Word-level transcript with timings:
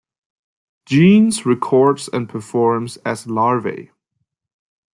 Jeanes 0.87 1.45
records 1.45 2.09
and 2.11 2.27
performs 2.27 2.97
as 3.05 3.27
Larvae. 3.27 3.91